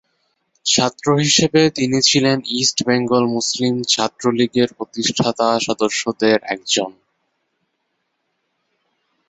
ছাত্র 0.65 1.05
হিসেবে 1.23 1.61
তিনি 1.69 1.97
ছিলেন 2.01 2.37
ইস্ট 2.59 2.77
বেঙ্গল 2.87 3.23
মুসলিম 3.35 3.75
ছাত্র 3.91 4.23
লীগের 4.37 4.69
প্রতিষ্ঠাতা 4.77 5.47
সদস্যদের 5.59 6.37
একজন। 6.53 6.91